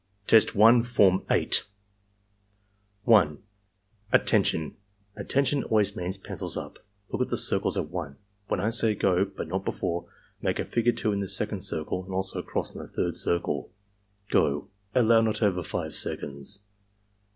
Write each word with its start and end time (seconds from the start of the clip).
Test 0.25 0.55
1, 0.55 0.81
Form 0.81 1.21
8 1.29 1.63
1. 3.03 3.37
"Attention! 4.11 4.75
"Attention' 5.15 5.63
always 5.65 5.95
means 5.95 6.17
'Pencils 6.17 6.57
up.' 6.57 6.79
Look 7.11 7.21
at 7.21 7.29
the 7.29 7.37
circles 7.37 7.77
at 7.77 7.91
1. 7.91 8.17
When 8.47 8.59
I 8.59 8.71
say 8.71 8.95
'go' 8.95 9.25
but 9.25 9.47
not 9.47 9.63
before, 9.63 10.09
make 10.41 10.57
a 10.57 10.65
figure 10.65 10.91
2 10.91 11.11
in 11.11 11.19
the 11.19 11.27
second 11.27 11.61
circle 11.61 12.03
and 12.03 12.15
also 12.15 12.39
a 12.39 12.43
cross 12.43 12.73
in 12.73 12.81
the 12.81 12.87
third 12.87 13.15
circle.— 13.15 13.71
Go!" 14.31 14.69
(Allow 14.95 15.21
not 15.21 15.43
over 15.43 15.61
5 15.61 15.93
seconds.) 15.93 16.63